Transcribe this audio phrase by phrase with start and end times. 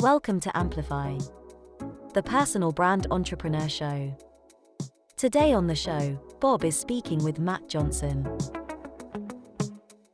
[0.00, 1.18] Welcome to Amplify,
[2.14, 4.16] the personal brand entrepreneur show.
[5.16, 8.24] Today on the show, Bob is speaking with Matt Johnson.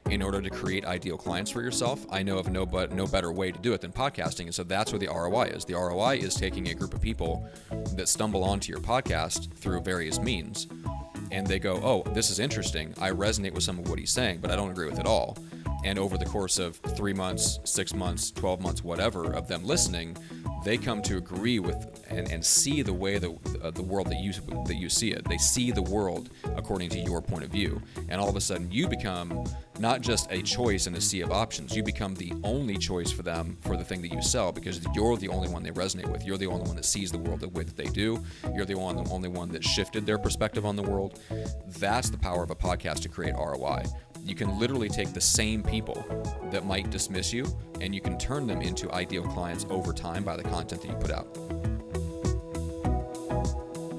[0.08, 3.30] In order to create ideal clients for yourself, I know of no but no better
[3.30, 5.66] way to do it than podcasting, and so that's where the ROI is.
[5.66, 7.46] The ROI is taking a group of people
[7.94, 10.66] that stumble onto your podcast through various means,
[11.30, 12.94] and they go, "Oh, this is interesting.
[13.02, 15.36] I resonate with some of what he's saying, but I don't agree with it all."
[15.84, 20.16] And over the course of three months, six months, 12 months, whatever, of them listening,
[20.64, 24.18] they come to agree with and, and see the way the, uh, the world that
[24.18, 24.32] you,
[24.66, 25.24] that you see it.
[25.28, 27.82] They see the world according to your point of view.
[28.08, 29.44] And all of a sudden, you become
[29.78, 33.22] not just a choice in a sea of options, you become the only choice for
[33.22, 36.24] them for the thing that you sell because you're the only one they resonate with.
[36.24, 38.22] You're the only one that sees the world the way that they do.
[38.54, 41.20] You're the the only one that shifted their perspective on the world.
[41.78, 43.84] That's the power of a podcast to create ROI
[44.24, 46.02] you can literally take the same people
[46.50, 47.46] that might dismiss you
[47.82, 50.94] and you can turn them into ideal clients over time by the content that you
[50.94, 51.28] put out.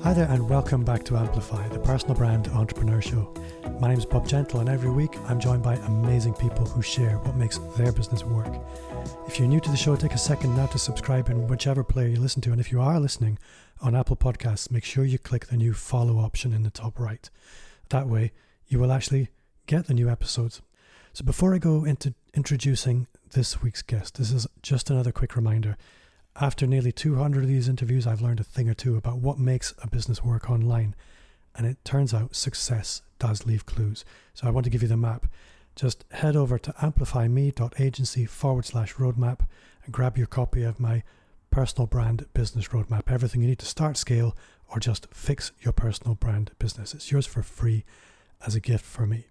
[0.02, 3.34] Hi there, and welcome back to Amplify, the personal brand entrepreneur show.
[3.80, 7.18] My name is Bob Gentle, and every week I'm joined by amazing people who share
[7.20, 8.54] what makes their business work.
[9.28, 12.08] If you're new to the show, take a second now to subscribe in whichever player
[12.08, 12.52] you listen to.
[12.52, 13.38] And if you are listening
[13.82, 17.30] on Apple Podcasts, make sure you click the new follow option in the top right.
[17.90, 18.32] That way,
[18.68, 19.30] you will actually
[19.66, 20.62] get the new episodes.
[21.14, 25.78] So before I go into introducing this week's guest, this is just another quick reminder.
[26.40, 29.74] After nearly 200 of these interviews, I've learned a thing or two about what makes
[29.82, 30.94] a business work online.
[31.56, 34.04] And it turns out success does leave clues.
[34.34, 35.28] So I want to give you the map.
[35.76, 39.40] Just head over to amplifyme.agency forward slash roadmap
[39.86, 41.04] and grab your copy of my
[41.50, 43.10] personal brand business roadmap.
[43.10, 44.36] Everything you need to start, scale,
[44.68, 46.94] or just fix your personal brand business.
[46.94, 47.86] It's yours for free
[48.46, 49.28] as a gift for me.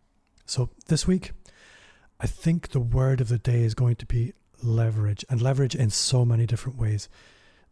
[0.46, 1.32] So this week,
[2.20, 5.90] I think the word of the day is going to be leverage and leverage in
[5.90, 7.08] so many different ways.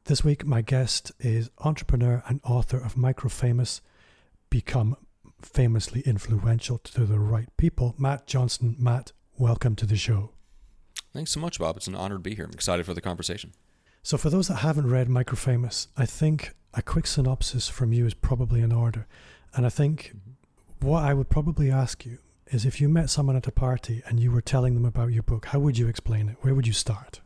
[0.04, 3.80] This week, my guest is entrepreneur and author of Microfamous,
[4.50, 4.96] Become
[5.40, 8.74] Famously Influential to the Right People, Matt Johnson.
[8.78, 10.30] Matt, welcome to the show.
[11.12, 11.76] Thanks so much, Bob.
[11.76, 12.46] It's an honor to be here.
[12.46, 13.52] I'm excited for the conversation.
[14.02, 18.14] So, for those that haven't read Microfamous, I think a quick synopsis from you is
[18.14, 19.06] probably in order.
[19.54, 20.86] And I think mm-hmm.
[20.86, 22.18] what I would probably ask you
[22.52, 25.22] is if you met someone at a party and you were telling them about your
[25.22, 26.36] book, how would you explain it?
[26.42, 27.20] Where would you start?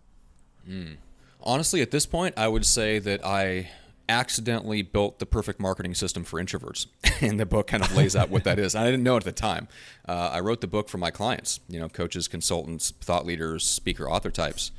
[0.69, 0.97] Mm.
[1.43, 3.71] Honestly, at this point, I would say that I
[4.09, 6.87] accidentally built the perfect marketing system for introverts.
[7.21, 8.75] and the book kind of lays out what that is.
[8.75, 9.69] I didn't know it at the time.
[10.09, 14.09] Uh, I wrote the book for my clients, you know, coaches, consultants, thought leaders, speaker,
[14.09, 14.71] author types.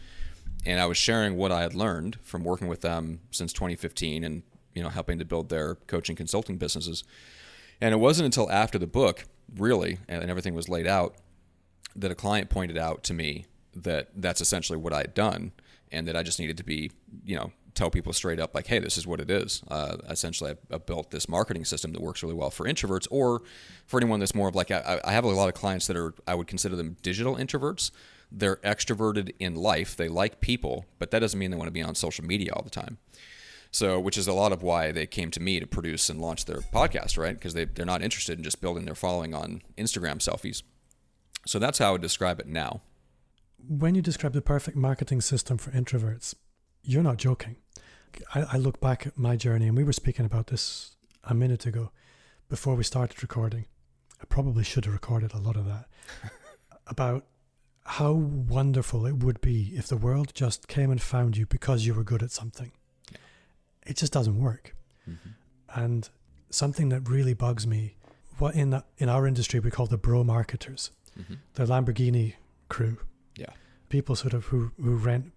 [0.65, 4.43] And I was sharing what I had learned from working with them since 2015 and,
[4.73, 7.03] you know, helping to build their coaching consulting businesses.
[7.79, 9.25] And it wasn't until after the book
[9.55, 11.15] really, and everything was laid out,
[11.95, 15.51] that a client pointed out to me that that's essentially what I had done,
[15.91, 16.91] and that I just needed to be,
[17.23, 19.61] you know, tell people straight up, like, hey, this is what it is.
[19.69, 23.43] Uh, essentially, I've, built this marketing system that works really well for introverts, or
[23.85, 26.13] for anyone that's more of like, I, I have a lot of clients that are,
[26.27, 27.91] I would consider them digital introverts.
[28.31, 31.83] They're extroverted in life, they like people, but that doesn't mean they want to be
[31.83, 32.97] on social media all the time.
[33.77, 36.45] So, which is a lot of why they came to me to produce and launch
[36.45, 37.35] their podcast, right?
[37.35, 40.63] Because they, they're not interested in just building their following on Instagram selfies.
[41.45, 42.81] So that's how I would describe it now.
[43.59, 46.33] When you describe the perfect marketing system for introverts,
[46.81, 47.57] you're not joking.
[48.33, 51.67] I, I look back at my journey, and we were speaking about this a minute
[51.67, 51.91] ago
[52.49, 53.67] before we started recording.
[54.19, 55.85] I probably should have recorded a lot of that
[56.87, 57.27] about
[57.85, 61.93] how wonderful it would be if the world just came and found you because you
[61.93, 62.71] were good at something
[63.87, 64.75] it just doesn't work.
[65.09, 65.29] Mm-hmm.
[65.81, 66.09] And
[66.49, 67.95] something that really bugs me,
[68.37, 71.35] what in in our industry we call the bro marketers, mm-hmm.
[71.55, 72.35] the Lamborghini
[72.69, 72.97] crew.
[73.35, 73.51] Yeah.
[73.89, 75.31] People sort of who, who rent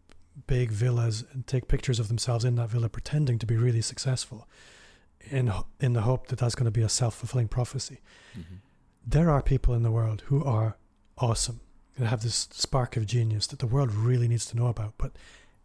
[0.46, 4.48] big villas and take pictures of themselves in that villa pretending to be really successful
[5.30, 8.00] in in the hope that that's going to be a self-fulfilling prophecy.
[8.32, 8.56] Mm-hmm.
[9.06, 10.76] There are people in the world who are
[11.18, 11.60] awesome
[11.96, 15.12] and have this spark of genius that the world really needs to know about, but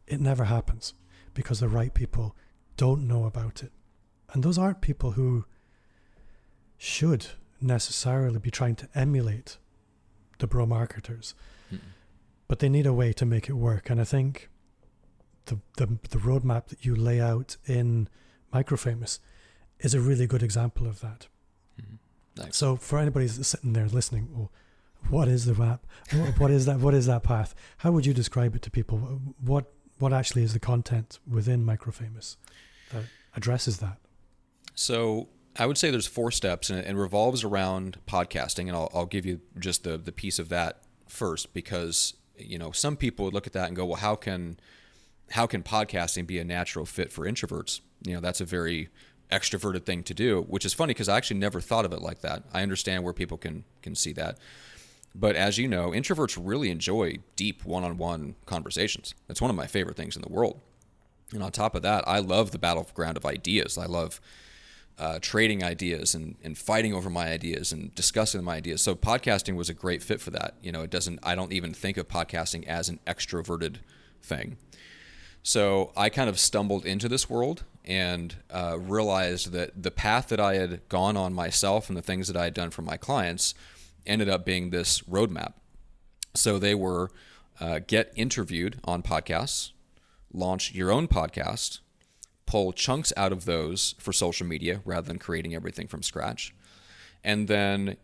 [0.07, 0.93] it never happens
[1.33, 2.35] because the right people
[2.77, 3.71] don't know about it.
[4.33, 5.45] And those aren't people who
[6.77, 7.27] should
[7.61, 9.57] necessarily be trying to emulate
[10.39, 11.33] the bro marketers,
[11.71, 11.79] mm
[12.47, 13.89] but they need a way to make it work.
[13.89, 14.49] And I think
[15.45, 18.07] the, the, the roadmap that you lay out in
[18.53, 19.17] Microfamous
[19.79, 21.27] is a really good example of that.
[21.81, 22.49] Mm-hmm.
[22.51, 24.51] So for anybody that's sitting there listening, well,
[25.09, 25.85] what is the map?
[26.37, 26.79] what is that?
[26.79, 27.53] What is that path?
[27.77, 28.97] How would you describe it to people?
[29.39, 32.35] What what actually is the content within Microfamous?
[32.91, 33.03] that
[33.35, 33.97] addresses that?
[34.75, 39.05] So I would say there's four steps, and it revolves around podcasting, and I'll, I'll
[39.05, 43.33] give you just the the piece of that first because you know some people would
[43.33, 44.57] look at that and go, well, how can
[45.31, 47.81] how can podcasting be a natural fit for introverts?
[48.05, 48.89] You know, that's a very
[49.31, 52.21] extroverted thing to do, which is funny because I actually never thought of it like
[52.21, 52.43] that.
[52.53, 54.37] I understand where people can can see that.
[55.17, 59.15] But as you know, introverts really enjoy deep one-on-one conversations.
[59.27, 60.59] That's one of my favorite things in the world.
[61.31, 63.77] And on top of that, I love the battleground of ideas.
[63.77, 64.19] I love
[64.99, 68.81] uh, trading ideas and, and fighting over my ideas and discussing my ideas.
[68.81, 70.55] So podcasting was a great fit for that.
[70.61, 71.19] You know, it doesn't.
[71.23, 73.77] I don't even think of podcasting as an extroverted
[74.21, 74.57] thing.
[75.43, 80.39] So I kind of stumbled into this world and uh, realized that the path that
[80.39, 83.53] I had gone on myself and the things that I had done for my clients
[84.05, 85.53] ended up being this roadmap.
[86.33, 87.11] So they were
[87.59, 89.71] uh, get interviewed on podcasts,
[90.33, 91.79] launch your own podcast,
[92.45, 96.53] pull chunks out of those for social media rather than creating everything from scratch.
[97.23, 97.97] And then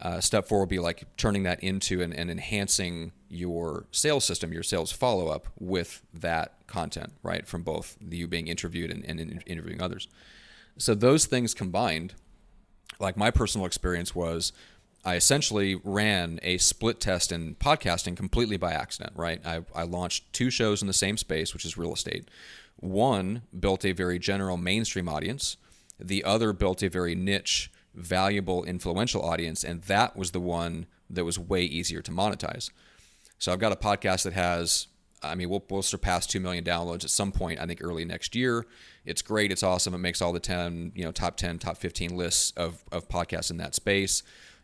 [0.00, 4.64] uh, step four will be like turning that into and, enhancing your sales system, your
[4.64, 7.46] sales follow up with that content, right?
[7.46, 10.08] From both you being interviewed and, and interviewing others.
[10.76, 12.14] So those things combined,
[12.98, 14.52] like my personal experience was
[15.04, 19.44] I essentially ran a split test in podcasting completely by accident, right?
[19.44, 22.28] I, I launched two shows in the same space, which is real estate.
[22.76, 25.56] One built a very general mainstream audience,
[25.98, 31.24] the other built a very niche, valuable, influential audience, and that was the one that
[31.24, 32.70] was way easier to monetize.
[33.38, 34.86] So I've got a podcast that has,
[35.20, 38.36] I mean, we'll, we'll surpass 2 million downloads at some point, I think early next
[38.36, 38.66] year.
[39.04, 39.50] It's great.
[39.50, 39.94] It's awesome.
[39.94, 43.50] It makes all the 10, you know, top 10, top 15 lists of, of podcasts
[43.50, 44.22] in that space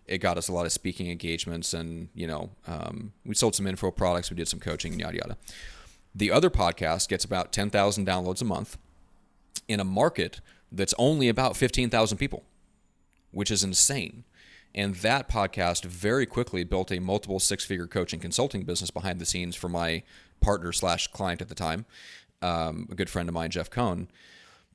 [0.08, 3.66] it got us a lot of speaking engagements and you know um, we sold some
[3.66, 5.36] info products we did some coaching yada yada.
[6.14, 8.78] The other podcast gets about 10000 downloads a month
[9.68, 10.40] in a market
[10.72, 12.44] that's only about 15000 people
[13.30, 14.24] which is insane.
[14.74, 19.26] And that podcast very quickly built a multiple six figure coaching consulting business behind the
[19.26, 20.02] scenes for my
[20.40, 21.84] partner slash client at the time
[22.42, 24.08] um, a good friend of mine jeff cohn.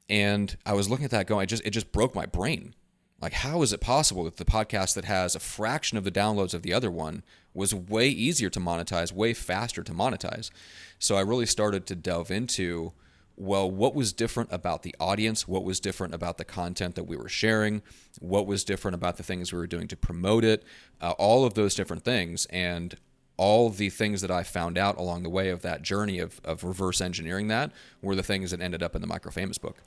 [0.09, 2.73] And i was looking at that going I just it just broke my brain
[3.23, 6.53] like, how is it possible that the podcast that has a fraction of the downloads
[6.53, 7.23] of the other one
[7.53, 10.51] was way easier to monetize, way faster to monetize?
[10.99, 12.91] So I really started to delve into
[13.35, 15.47] well, what was different about the audience?
[15.47, 17.81] What was different about the content that we were sharing?
[18.19, 20.63] What was different about the things we were doing to promote it?
[21.01, 22.45] Uh, all of those different things.
[22.51, 22.95] And
[23.37, 26.63] all the things that I found out along the way of that journey of, of
[26.63, 27.71] reverse engineering that
[28.03, 29.77] were the things that ended up in the Micro Famous book.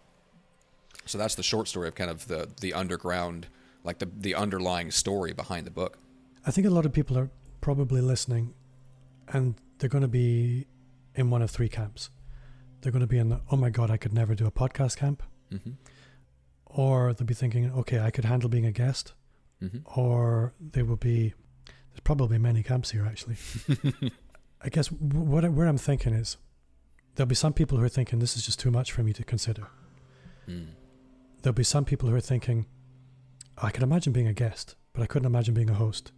[1.06, 3.46] So that's the short story of kind of the the underground,
[3.84, 5.98] like the the underlying story behind the book.
[6.44, 7.30] I think a lot of people are
[7.60, 8.54] probably listening,
[9.28, 10.66] and they're going to be
[11.14, 12.10] in one of three camps.
[12.80, 14.96] They're going to be in the oh my god, I could never do a podcast
[14.96, 15.22] camp,
[15.52, 15.72] mm-hmm.
[16.66, 19.14] or they'll be thinking, okay, I could handle being a guest,
[19.62, 19.78] mm-hmm.
[19.98, 21.34] or they will be.
[21.90, 23.36] There's probably many camps here actually.
[24.62, 26.36] I guess what where I'm thinking is
[27.14, 29.22] there'll be some people who are thinking this is just too much for me to
[29.22, 29.68] consider.
[30.48, 30.66] Mm
[31.46, 32.66] there'll be some people who are thinking,
[33.56, 36.10] I can imagine being a guest, but I couldn't imagine being a host.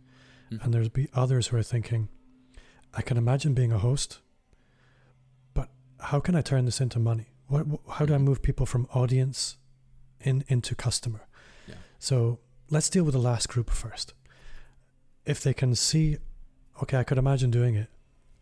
[0.51, 0.65] Mm-hmm.
[0.65, 2.09] And there'll be others who are thinking,
[2.95, 4.21] I can imagine being a host,
[5.53, 5.69] but
[6.01, 7.27] how can I turn this into money?
[7.47, 8.25] What, how do I mm-hmm.
[8.25, 9.59] move people from audience
[10.19, 11.29] in into customer?
[11.67, 11.75] Yeah.
[11.99, 12.39] So
[12.71, 14.15] let's deal with the last group first.
[15.27, 16.17] If they can see,
[16.83, 17.91] okay, I could imagine doing it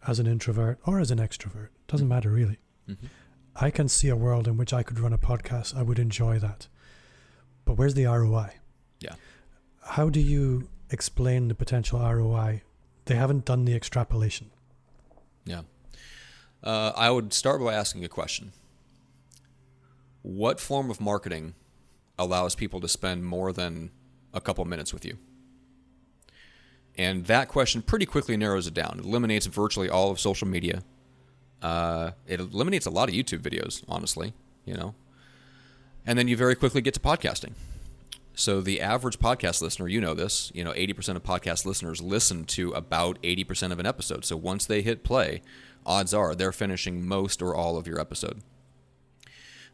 [0.07, 2.15] as an introvert or as an extrovert, doesn't mm-hmm.
[2.15, 2.59] matter really.
[2.89, 3.07] Mm-hmm.
[3.57, 5.77] I can see a world in which I could run a podcast.
[5.77, 6.69] I would enjoy that.
[7.67, 8.55] But where's the ROI?
[9.01, 9.17] Yeah.
[9.83, 12.63] How do you explain the potential ROI?
[13.05, 14.51] They haven't done the extrapolation.
[15.45, 15.63] Yeah.
[16.63, 18.53] Uh, I would start by asking a question
[20.23, 21.55] What form of marketing
[22.19, 23.91] allows people to spend more than
[24.33, 25.19] a couple minutes with you?
[26.97, 29.01] And that question pretty quickly narrows it down.
[29.01, 30.83] It eliminates virtually all of social media.
[31.61, 34.33] Uh, it eliminates a lot of YouTube videos, honestly,
[34.65, 34.95] you know.
[36.07, 37.53] And then you very quickly get to podcasting.
[38.35, 42.45] So the average podcast listener, you know this, you know, 80% of podcast listeners listen
[42.45, 44.25] to about 80% of an episode.
[44.25, 45.43] So once they hit play,
[45.87, 48.43] odds are they're finishing most or all of your episode.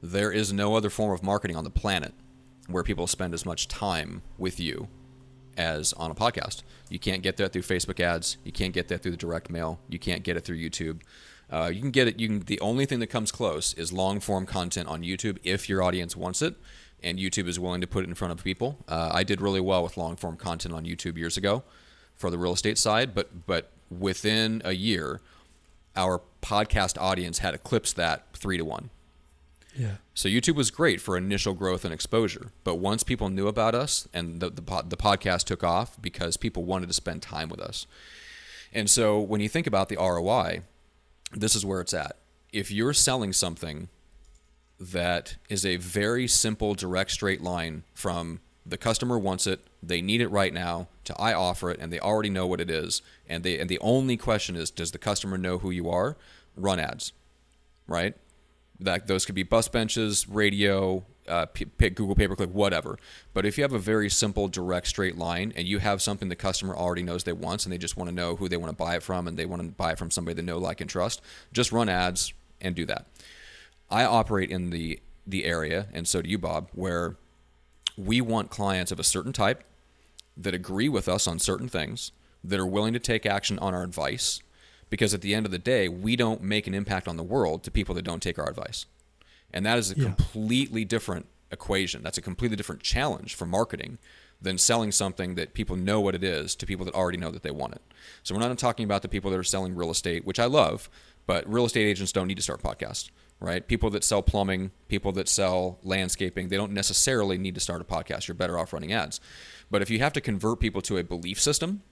[0.00, 2.14] There is no other form of marketing on the planet
[2.68, 4.88] where people spend as much time with you
[5.56, 6.62] as on a podcast.
[6.88, 8.36] You can't get that through Facebook ads.
[8.44, 9.80] You can't get that through the direct mail.
[9.88, 11.00] You can't get it through YouTube.
[11.52, 12.18] Uh, you can get it.
[12.18, 12.40] You can.
[12.40, 16.16] The only thing that comes close is long form content on YouTube if your audience
[16.16, 16.54] wants it,
[17.02, 18.78] and YouTube is willing to put it in front of people.
[18.88, 21.62] Uh, I did really well with long form content on YouTube years ago
[22.14, 25.20] for the real estate side, but but within a year,
[25.94, 28.88] our podcast audience had eclipsed that three to one.
[29.76, 29.96] Yeah.
[30.14, 34.08] So YouTube was great for initial growth and exposure, but once people knew about us
[34.14, 37.86] and the the, the podcast took off because people wanted to spend time with us.
[38.72, 40.62] And so when you think about the ROI,
[41.32, 42.16] this is where it's at.
[42.52, 43.88] if you're selling something
[44.78, 50.20] that is a very simple, direct, straight line from the customer wants it, they need
[50.20, 53.42] it right now, to I offer it, and they already know what it is, and
[53.42, 56.16] they and the only question is, does the customer know who you are?
[56.56, 57.12] Run ads,
[57.88, 58.14] right?
[58.82, 62.98] That those could be bus benches, radio, uh, p- Google pay per click, whatever.
[63.32, 66.36] But if you have a very simple, direct, straight line, and you have something the
[66.36, 68.76] customer already knows they want, and they just want to know who they want to
[68.76, 70.90] buy it from, and they want to buy it from somebody they know, like, and
[70.90, 71.22] trust,
[71.52, 73.06] just run ads and do that.
[73.90, 77.16] I operate in the the area, and so do you, Bob, where
[77.96, 79.62] we want clients of a certain type
[80.36, 82.10] that agree with us on certain things,
[82.42, 84.42] that are willing to take action on our advice,
[84.92, 87.64] because at the end of the day, we don't make an impact on the world
[87.64, 88.84] to people that don't take our advice.
[89.50, 90.04] And that is a yeah.
[90.04, 92.02] completely different equation.
[92.02, 93.96] That's a completely different challenge for marketing
[94.38, 97.42] than selling something that people know what it is to people that already know that
[97.42, 97.80] they want it.
[98.22, 100.90] So we're not talking about the people that are selling real estate, which I love,
[101.26, 103.08] but real estate agents don't need to start podcasts
[103.40, 103.66] right?
[103.66, 107.84] People that sell plumbing, people that sell landscaping, they don't necessarily need to start a
[107.84, 108.28] podcast.
[108.28, 109.20] You're better off running ads.
[109.68, 111.82] But if you have to convert people to a belief system,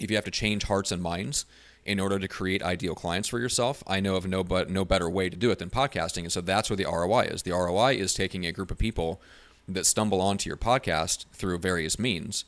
[0.00, 1.44] if you have to change hearts and minds
[1.86, 5.08] in order to create ideal clients for yourself, I know of no but no better
[5.08, 6.22] way to do it than podcasting.
[6.24, 7.42] And so that's where the ROI is.
[7.42, 9.20] The ROI is taking a group of people
[9.68, 12.44] that stumble onto your podcast through various means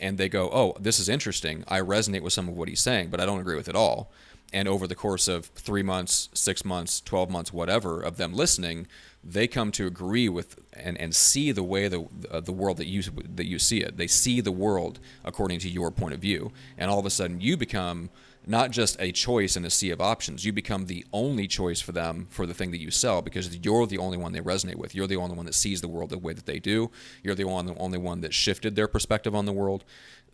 [0.00, 1.64] and they go, "Oh, this is interesting.
[1.66, 4.12] I resonate with some of what he's saying, but I don't agree with it all."
[4.52, 8.86] and over the course of three months, six months, 12 months, whatever, of them listening,
[9.22, 12.86] they come to agree with and, and see the way the, uh, the world that
[12.86, 13.96] you, that you see it.
[13.96, 16.52] They see the world according to your point of view.
[16.78, 18.10] And all of a sudden, you become
[18.48, 21.92] not just a choice in a sea of options, you become the only choice for
[21.92, 24.94] them for the thing that you sell because you're the only one they resonate with.
[24.94, 26.90] You're the only one that sees the world the way that they do.
[27.22, 29.84] You're the only, only one that shifted their perspective on the world.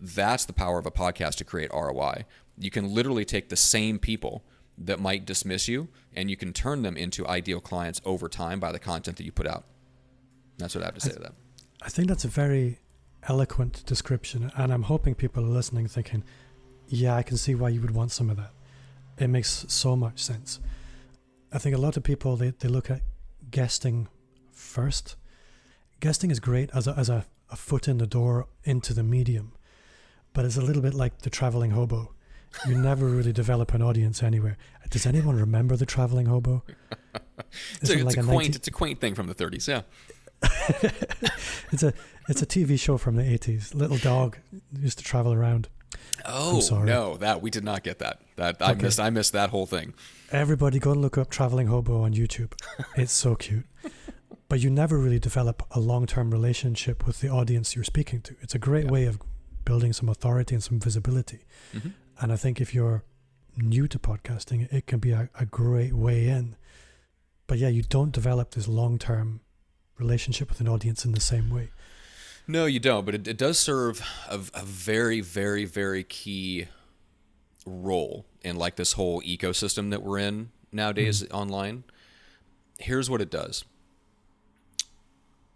[0.01, 2.25] That's the power of a podcast to create ROI.
[2.57, 4.45] You can literally take the same people
[4.79, 8.71] that might dismiss you and you can turn them into ideal clients over time by
[8.71, 9.65] the content that you put out.
[10.59, 11.35] That's what I have to say th- to that.
[11.83, 12.79] I think that's a very
[13.25, 14.53] eloquent description.
[14.57, 16.23] And I'm hoping people are listening thinking,
[16.89, 18.51] yeah, I can see why you would want some of that.
[19.19, 20.61] It makes so much sense.
[21.53, 23.03] I think a lot of people, they, they look at
[23.51, 24.09] guesting
[24.53, 25.17] first.
[26.01, 29.53] Guesting is great as a, as a, a foot in the door into the medium,
[30.33, 32.15] but it's a little bit like the traveling hobo
[32.67, 34.57] you never really develop an audience anywhere.
[34.91, 36.63] Does anyone remember the traveling hobo?
[37.81, 38.55] it's, a, it's like a, quaint, 19...
[38.55, 39.83] it's a quaint thing from the 30s, yeah.
[41.73, 41.95] it's a
[42.29, 43.75] it's a TV show from the 80s.
[43.75, 44.37] Little dog
[44.79, 45.69] used to travel around.
[46.25, 48.21] Oh no, that we did not get that.
[48.37, 49.01] That I missed.
[49.01, 49.95] I missed that whole thing.
[50.33, 52.53] Everybody, go and look up traveling hobo on YouTube.
[52.97, 53.67] It's so cute.
[54.49, 58.35] but you never really develop a long-term relationship with the audience you're speaking to.
[58.41, 58.91] It's a great yeah.
[58.91, 59.21] way of
[59.65, 61.45] building some authority and some visibility.
[61.75, 61.91] Mm-hmm.
[62.21, 63.05] And I think if you're
[63.57, 66.57] new to podcasting, it can be a, a great way in.
[67.47, 69.41] But yeah, you don't develop this long term
[69.99, 71.71] relationship with an audience in the same way.
[72.47, 73.05] No, you don't.
[73.05, 76.69] But it, it does serve a, a very, very, very key
[77.67, 81.85] role in like this whole ecosystem that we're in nowadays mm online.
[82.79, 83.65] Here's what it does.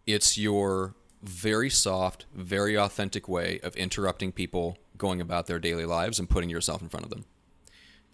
[0.06, 6.18] It's your very soft, very authentic way of interrupting people going about their daily lives
[6.18, 7.24] and putting yourself in front of them.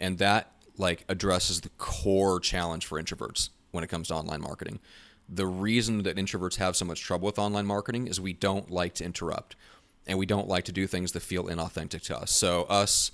[0.01, 4.81] And that like addresses the core challenge for introverts when it comes to online marketing.
[5.29, 8.95] The reason that introverts have so much trouble with online marketing is we don't like
[8.95, 9.57] to interrupt
[10.07, 12.31] and we don't like to do things that feel inauthentic to us.
[12.31, 13.11] So us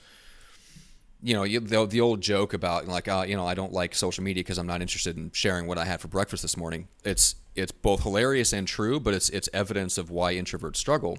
[1.23, 4.25] you know, the, the old joke about like, uh, you know, I don't like social
[4.25, 6.89] media because I'm not interested in sharing what I had for breakfast this morning.
[7.05, 11.19] It's it's both hilarious and true, but it's it's evidence of why introverts struggle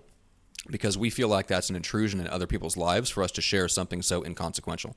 [0.70, 3.68] because we feel like that's an intrusion in other people's lives for us to share
[3.68, 4.96] something so inconsequential.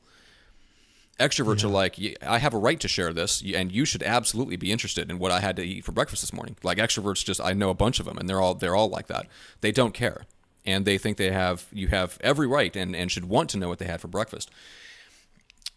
[1.21, 1.69] Extroverts yeah.
[1.69, 5.11] are like, I have a right to share this, and you should absolutely be interested
[5.11, 6.57] in what I had to eat for breakfast this morning.
[6.63, 9.07] Like extroverts, just I know a bunch of them, and they're all they're all like
[9.07, 9.27] that.
[9.61, 10.27] They don't care,
[10.67, 13.69] and they think they have you have every right and and should want to know
[13.69, 14.51] what they had for breakfast.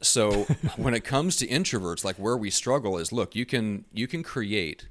[0.01, 0.32] So
[0.75, 4.24] when it comes to introverts, like where we struggle is, look, you can you can
[4.24, 4.88] create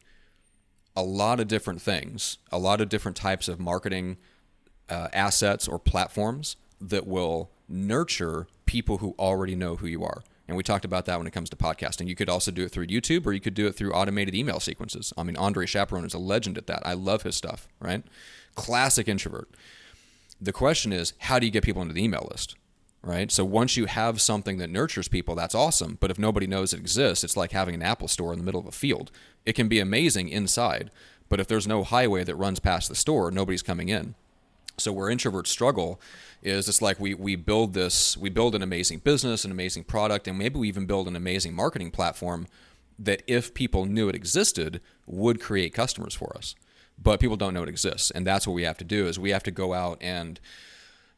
[0.94, 4.16] a lot of different things, a lot of different types of marketing
[4.88, 10.22] uh, assets or platforms that will nurture people who already know who you are.
[10.48, 12.06] And we talked about that when it comes to podcasting.
[12.06, 14.60] You could also do it through YouTube or you could do it through automated email
[14.60, 15.12] sequences.
[15.16, 16.86] I mean, Andre Chaperon is a legend at that.
[16.86, 18.04] I love his stuff, right?
[18.54, 19.50] Classic introvert.
[20.40, 22.56] The question is, how do you get people into the email list?
[23.02, 23.30] Right?
[23.30, 25.96] So once you have something that nurtures people, that's awesome.
[26.00, 28.60] But if nobody knows it exists, it's like having an Apple store in the middle
[28.60, 29.12] of a field.
[29.44, 30.90] It can be amazing inside,
[31.28, 34.16] but if there's no highway that runs past the store, nobody's coming in.
[34.78, 36.00] So where introverts struggle
[36.42, 40.28] is it's like we we build this we build an amazing business, an amazing product,
[40.28, 42.46] and maybe we even build an amazing marketing platform,
[42.98, 46.54] that if people knew it existed would create customers for us.
[46.98, 49.30] But people don't know it exists and that's what we have to do is we
[49.30, 50.40] have to go out and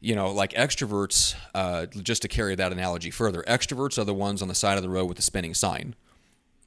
[0.01, 4.41] you know like extroverts uh, just to carry that analogy further extroverts are the ones
[4.41, 5.95] on the side of the road with the spinning sign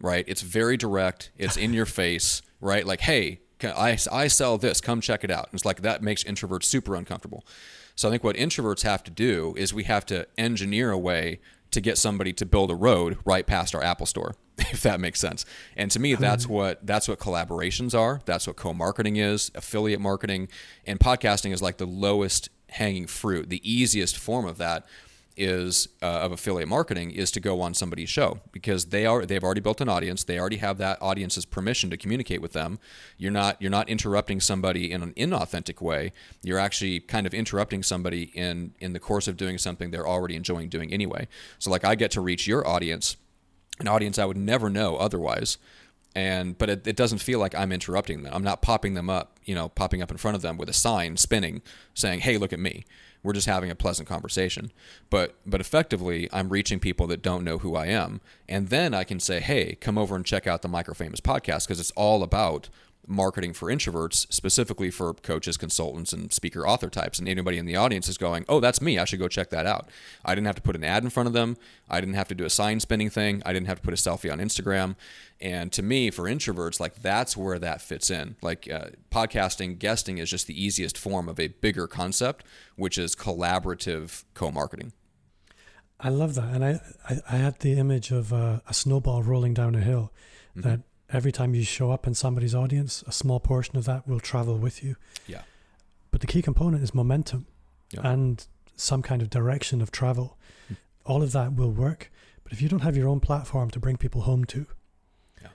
[0.00, 0.24] right?
[0.26, 2.86] It's very direct it's in your face right?
[2.86, 5.46] Like hey I, I sell this come check it out.
[5.46, 7.44] And it's like that makes introverts super uncomfortable.
[7.94, 11.40] So i think what introverts have to do is we have to engineer a way
[11.72, 15.18] to get somebody to build a road right past our Apple store, if that makes
[15.18, 15.44] sense.
[15.76, 18.20] And to me, that's what that's what collaborations are.
[18.24, 20.48] That's what co-marketing is, affiliate marketing,
[20.86, 24.86] and podcasting is like the lowest hanging fruit, the easiest form of that
[25.36, 29.42] is uh, of affiliate marketing is to go on somebody's show because they are they've
[29.42, 30.24] already built an audience.
[30.24, 32.78] They already have that audience's permission to communicate with them.
[33.16, 36.12] You're not you're not interrupting somebody in an inauthentic way.
[36.42, 40.36] You're actually kind of interrupting somebody in in the course of doing something they're already
[40.36, 41.28] enjoying doing anyway.
[41.58, 43.16] So like I get to reach your audience
[43.80, 45.58] an audience I would never know otherwise
[46.14, 48.32] and but it, it doesn't feel like I'm interrupting them.
[48.34, 50.74] I'm not popping them up you know popping up in front of them with a
[50.74, 51.62] sign spinning
[51.94, 52.84] saying hey look at me
[53.22, 54.72] we're just having a pleasant conversation.
[55.10, 59.04] But but effectively, I'm reaching people that don't know who I am, and then I
[59.04, 62.68] can say, "Hey, come over and check out the Microfamous podcast because it's all about
[63.06, 67.18] marketing for introverts, specifically for coaches, consultants, and speaker author types.
[67.18, 68.98] And anybody in the audience is going, oh, that's me.
[68.98, 69.88] I should go check that out.
[70.24, 71.56] I didn't have to put an ad in front of them.
[71.90, 73.42] I didn't have to do a sign spinning thing.
[73.44, 74.96] I didn't have to put a selfie on Instagram.
[75.40, 78.36] And to me, for introverts, like that's where that fits in.
[78.40, 82.44] Like uh, podcasting, guesting is just the easiest form of a bigger concept,
[82.76, 84.92] which is collaborative co marketing.
[85.98, 86.54] I love that.
[86.54, 90.12] And I, I, I had the image of uh, a snowball rolling down a hill
[90.56, 90.68] mm-hmm.
[90.68, 90.80] that
[91.12, 94.56] every time you show up in somebody's audience, a small portion of that will travel
[94.56, 94.96] with you.
[95.26, 95.42] Yeah.
[96.10, 97.46] But the key component is momentum
[97.90, 98.00] yeah.
[98.04, 100.38] and some kind of direction of travel.
[100.70, 100.76] Mm.
[101.04, 102.10] All of that will work.
[102.42, 104.66] But if you don't have your own platform to bring people home to,
[105.40, 105.48] yeah.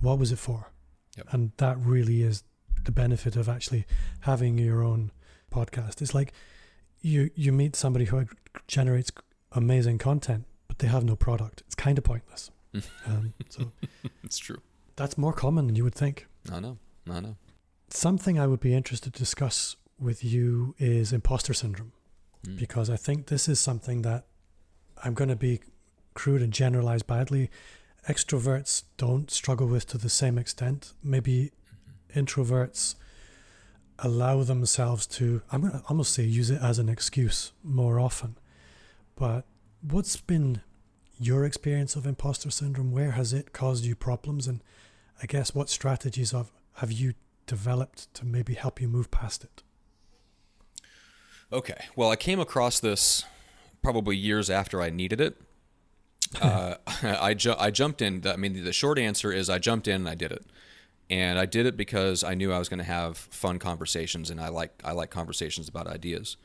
[0.00, 0.72] what was it for?
[1.16, 1.26] Yep.
[1.32, 2.42] And that really is
[2.84, 3.86] the benefit of actually
[4.20, 5.10] having your own
[5.52, 6.00] podcast.
[6.00, 6.32] It's like
[7.00, 8.26] you you meet somebody who
[8.66, 9.10] generates
[9.52, 11.62] amazing content, but they have no product.
[11.66, 12.50] It's kind of pointless.
[13.06, 13.72] um, so
[14.22, 14.60] it's true.
[15.00, 16.26] That's more common than you would think.
[16.52, 16.76] I know.
[17.10, 17.36] I know.
[17.88, 21.92] Something I would be interested to discuss with you is imposter syndrome,
[22.46, 22.58] mm.
[22.58, 24.26] because I think this is something that
[25.02, 25.60] I'm going to be
[26.12, 27.50] crude and generalize badly.
[28.10, 30.92] Extroverts don't struggle with to the same extent.
[31.02, 31.52] Maybe
[32.12, 32.20] mm-hmm.
[32.20, 32.94] introverts
[34.00, 38.36] allow themselves to, I'm going to almost say, use it as an excuse more often.
[39.16, 39.46] But
[39.80, 40.60] what's been
[41.18, 42.92] your experience of imposter syndrome?
[42.92, 44.46] Where has it caused you problems?
[44.46, 44.60] And
[45.22, 47.14] I guess what strategies have, have you
[47.46, 49.62] developed to maybe help you move past it?
[51.52, 51.86] Okay.
[51.96, 53.24] Well, I came across this
[53.82, 55.36] probably years after I needed it.
[56.40, 58.22] uh, I, ju- I jumped in.
[58.26, 60.44] I mean, the short answer is I jumped in and I did it.
[61.10, 64.40] And I did it because I knew I was going to have fun conversations, and
[64.40, 66.36] I like I like conversations about ideas.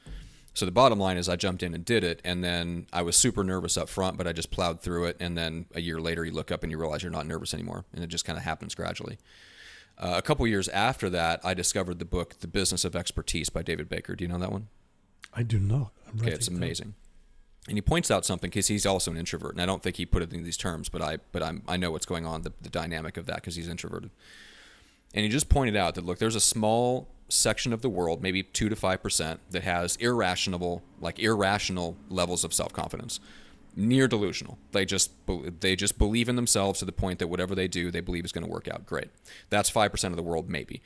[0.56, 3.18] So the bottom line is I jumped in and did it, and then I was
[3.18, 5.18] super nervous up front, but I just plowed through it.
[5.20, 7.84] And then a year later, you look up and you realize you're not nervous anymore,
[7.94, 9.18] and it just kind of happens gradually.
[9.98, 13.64] Uh, a couple years after that, I discovered the book "The Business of Expertise" by
[13.64, 14.16] David Baker.
[14.16, 14.70] Do you know that one?
[15.34, 15.92] I do not.
[16.22, 16.96] okay, it's amazing.
[17.68, 20.06] And he points out something because he's also an introvert, and I don't think he
[20.06, 22.54] put it in these terms, but I but I'm, I know what's going on, the,
[22.62, 24.12] the dynamic of that because he's introverted.
[25.14, 28.44] And he just pointed out that look, there's a small section of the world, maybe
[28.44, 33.20] two to five percent, that has irrational, like irrational levels of self confidence,
[33.76, 34.58] near delusional.
[34.72, 35.12] They just
[35.60, 38.32] they just believe in themselves to the point that whatever they do, they believe is
[38.32, 38.86] going to work out.
[38.86, 39.10] Great,
[39.50, 40.82] that's five percent of the world, maybe.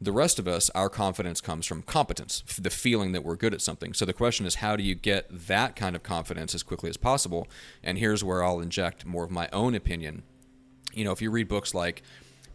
[0.00, 3.60] The rest of us, our confidence comes from competence, the feeling that we're good at
[3.60, 3.94] something.
[3.94, 6.96] So the question is, how do you get that kind of confidence as quickly as
[6.96, 7.46] possible?
[7.84, 10.24] And here's where I'll inject more of my own opinion.
[10.92, 12.02] You know, if you read books like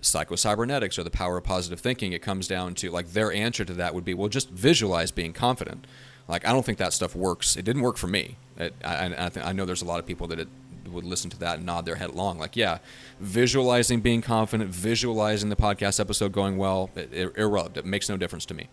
[0.01, 3.73] psychocybernetics or the power of positive thinking, it comes down to like their answer to
[3.73, 5.88] that would be, well, just visualize being confident.
[6.27, 7.55] Like I don't think that stuff works.
[7.55, 8.38] It didn't work for me.
[8.57, 10.47] It, I, I, th- I know there's a lot of people that it,
[10.89, 12.39] would listen to that and nod their head along.
[12.39, 12.77] Like, yeah,
[13.19, 17.77] visualizing being confident, visualizing the podcast episode going well, it, it, irrelevant.
[17.77, 18.69] It makes no difference to me.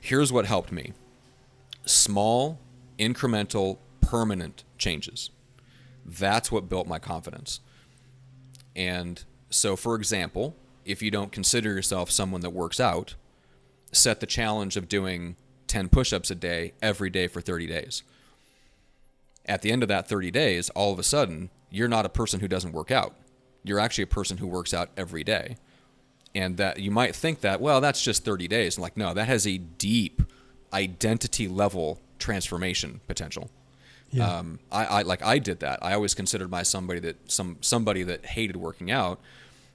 [0.00, 0.92] Here's what helped me:
[1.84, 2.58] small,
[2.98, 5.30] incremental, permanent changes.
[6.04, 7.60] That's what built my confidence.
[8.76, 13.14] And so, for example, if you don't consider yourself someone that works out,
[13.92, 18.02] set the challenge of doing 10 push ups a day every day for 30 days.
[19.46, 22.40] At the end of that 30 days, all of a sudden, you're not a person
[22.40, 23.14] who doesn't work out.
[23.64, 25.56] You're actually a person who works out every day.
[26.34, 28.78] And that you might think that, well, that's just 30 days.
[28.78, 30.22] Like, no, that has a deep
[30.72, 33.50] identity level transformation potential
[34.10, 34.38] Yeah.
[34.38, 35.78] Um, I, I like I did that.
[35.82, 39.20] I always considered my somebody that some somebody that hated working out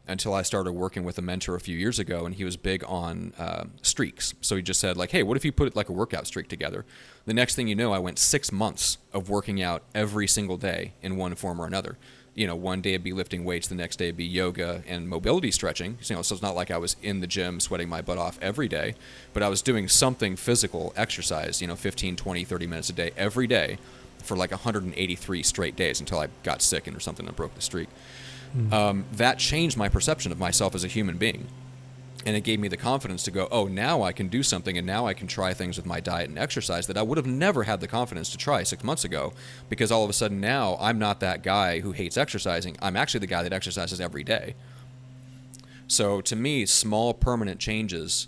[0.07, 2.83] until I started working with a mentor a few years ago, and he was big
[2.87, 4.33] on uh, streaks.
[4.41, 6.85] So he just said like, "Hey, what if you put like a workout streak together?"
[7.25, 10.93] The next thing you know, I went six months of working out every single day
[11.01, 11.97] in one form or another.
[12.35, 15.07] You know, one day it'd be lifting weights, the next day it'd be yoga and
[15.07, 15.99] mobility stretching.
[16.03, 18.39] You know, so it's not like I was in the gym sweating my butt off
[18.41, 18.95] every day,
[19.33, 21.61] but I was doing something physical exercise.
[21.61, 23.77] You know, 15, 20, 30 minutes a day every day
[24.23, 27.62] for like 183 straight days until I got sick and or something and broke the
[27.62, 27.89] streak.
[28.71, 31.47] Um, that changed my perception of myself as a human being.
[32.25, 34.88] And it gave me the confidence to go, oh, now I can do something and
[34.88, 37.63] now I can try things with my diet and exercise that I would have never
[37.63, 39.33] had the confidence to try six months ago
[39.69, 42.77] because all of a sudden now I'm not that guy who hates exercising.
[42.81, 44.55] I'm actually the guy that exercises every day.
[45.88, 48.27] So to me, small permanent changes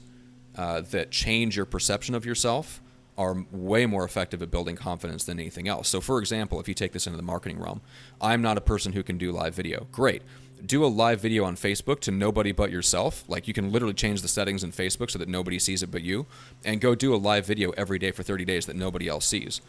[0.57, 2.81] uh, that change your perception of yourself
[3.17, 5.87] are way more effective at building confidence than anything else.
[5.87, 7.81] So, for example, if you take this into the marketing realm,
[8.19, 9.87] I'm not a person who can do live video.
[9.91, 10.21] Great.
[10.65, 13.23] Do a live video on Facebook to nobody but yourself.
[13.27, 16.01] Like you can literally change the settings in Facebook so that nobody sees it but
[16.01, 16.25] you,
[16.63, 19.61] and go do a live video every day for 30 days that nobody else sees.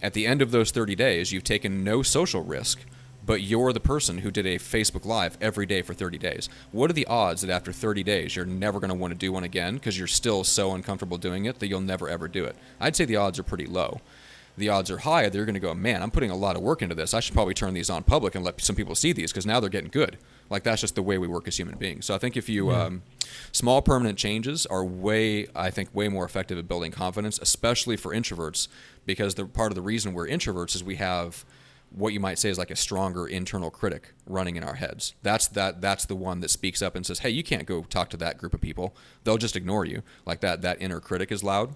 [0.00, 2.80] At the end of those 30 days, you've taken no social risk,
[3.28, 6.48] but you're the person who did a Facebook Live every day for 30 days.
[6.72, 9.32] What are the odds that after 30 days you're never going to want to do
[9.32, 12.56] one again because you're still so uncomfortable doing it that you'll never ever do it?
[12.80, 14.00] I'd say the odds are pretty low.
[14.56, 16.62] The odds are high that you're going to go, man, I'm putting a lot of
[16.62, 17.12] work into this.
[17.12, 19.60] I should probably turn these on public and let some people see these because now
[19.60, 20.16] they're getting good.
[20.48, 22.06] Like that's just the way we work as human beings.
[22.06, 23.02] So I think if you um,
[23.52, 28.14] small permanent changes are way, I think, way more effective at building confidence, especially for
[28.14, 28.68] introverts,
[29.04, 31.44] because the part of the reason we're introverts is we have
[31.90, 35.14] what you might say is like a stronger internal critic running in our heads.
[35.22, 38.10] That's that that's the one that speaks up and says, "Hey, you can't go talk
[38.10, 38.94] to that group of people.
[39.24, 41.74] They'll just ignore you." Like that that inner critic is loud.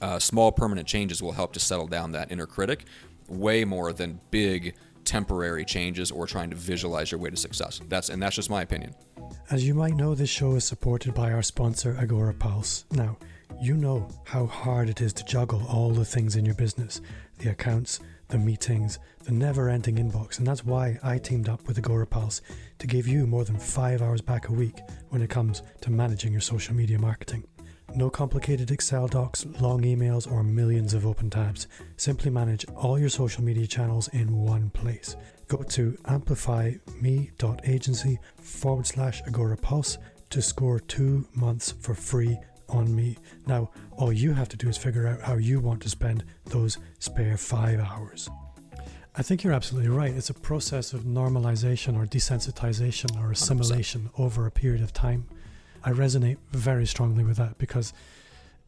[0.00, 2.84] Uh, small permanent changes will help to settle down that inner critic
[3.28, 4.74] way more than big
[5.04, 7.80] temporary changes or trying to visualize your way to success.
[7.88, 8.94] That's and that's just my opinion.
[9.50, 12.84] As you might know, this show is supported by our sponsor, Agora Pulse.
[12.92, 13.16] Now,
[13.60, 17.00] you know how hard it is to juggle all the things in your business
[17.38, 17.98] the accounts,
[18.32, 22.40] the meetings, the never ending inbox, and that's why I teamed up with Agora Pulse
[22.78, 26.32] to give you more than five hours back a week when it comes to managing
[26.32, 27.44] your social media marketing.
[27.94, 31.68] No complicated Excel docs, long emails, or millions of open tabs.
[31.98, 35.14] Simply manage all your social media channels in one place.
[35.48, 39.98] Go to amplifyme.agency forward slash Agora Pulse
[40.30, 42.38] to score two months for free
[42.74, 43.16] on me.
[43.46, 46.78] Now, all you have to do is figure out how you want to spend those
[46.98, 48.28] spare five hours.
[49.14, 50.12] I think you're absolutely right.
[50.14, 55.26] It's a process of normalization or desensitization or assimilation over a period of time.
[55.84, 57.92] I resonate very strongly with that because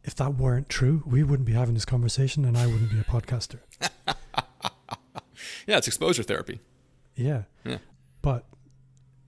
[0.03, 3.05] if that weren't true, we wouldn't be having this conversation and I wouldn't be a
[3.05, 3.61] podcaster.
[5.67, 6.61] Yeah, it's exposure therapy.
[7.17, 7.43] Yeah.
[7.65, 7.79] Yeah.
[8.23, 8.45] But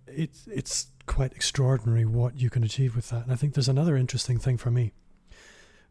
[0.07, 3.25] it's it's quite extraordinary what you can achieve with that.
[3.25, 4.93] And I think there's another interesting thing for me,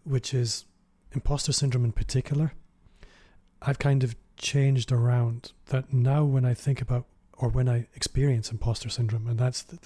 [0.03, 0.65] which is
[1.11, 2.53] imposter syndrome in particular.
[3.61, 7.05] I've kind of changed around that now when I think about
[7.37, 9.77] or when I experience imposter syndrome, and that's the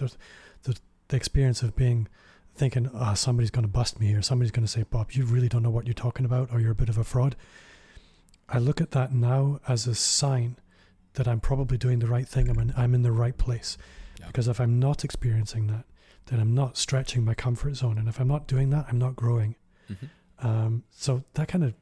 [0.63, 2.07] the, the, experience of being
[2.53, 4.21] thinking, ah, somebody's going to bust me here.
[4.21, 6.73] Somebody's going to say, Bob, you really don't know what you're talking about, or you're
[6.73, 7.35] a bit of a fraud.
[8.47, 10.57] I look at that now as a sign
[11.13, 12.49] that I'm probably doing the right thing.
[12.49, 13.77] I'm in, I'm in the right place.
[14.19, 14.27] Yeah.
[14.27, 15.85] Because if I'm not experiencing that,
[16.27, 17.97] then I'm not stretching my comfort zone.
[17.97, 19.55] And if I'm not doing that, I'm not growing.
[19.91, 20.47] Mm-hmm.
[20.47, 21.73] Um, so that kind of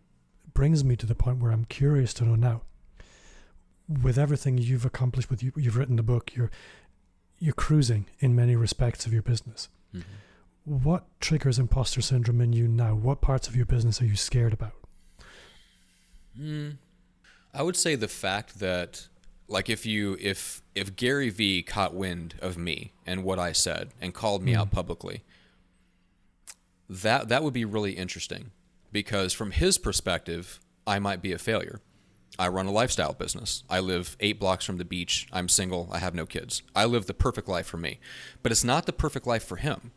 [0.54, 2.62] brings me to the point where I'm curious to know now,
[3.88, 6.52] with everything you've accomplished, with you, you've written the book, you're
[7.40, 9.70] you're cruising in many respects of your business.
[9.94, 10.82] Mm-hmm.
[10.84, 12.96] What triggers imposter syndrome in you now?
[12.96, 14.74] What parts of your business are you scared about?
[16.38, 16.78] Mm,
[17.54, 19.08] I would say the fact that
[19.48, 23.90] like if you if if Gary Vee caught wind of me and what I said
[24.02, 24.76] and called me out hmm.
[24.76, 25.24] publicly,
[26.90, 28.52] that that would be really interesting
[28.92, 31.82] because from his perspective, I might be a failure.
[32.40, 33.64] I run a lifestyle business.
[33.70, 35.28] I live eight blocks from the beach.
[35.32, 35.90] I'm single.
[35.92, 36.62] I have no kids.
[36.76, 38.00] I live the perfect life for me,
[38.44, 39.92] but it's not the perfect life for him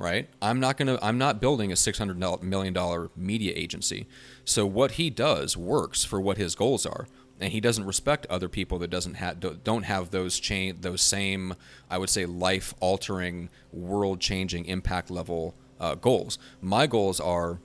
[0.00, 0.30] right?
[0.40, 0.98] I'm not gonna.
[1.02, 4.08] I'm not building a six hundred million dollar media agency.
[4.44, 7.06] So what he does works for what his goals are,
[7.40, 11.54] and he doesn't respect other people that doesn't have don't have those chain those same
[11.90, 16.38] I would say life altering, world changing, impact level uh, goals.
[16.60, 17.58] My goals are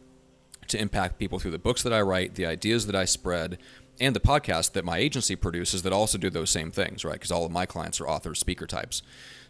[0.68, 3.60] to impact people through the books that I write, the ideas that I spread,
[4.00, 7.14] and the podcast that my agency produces that also do those same things, right?
[7.14, 9.02] Because all of my clients are author speaker types.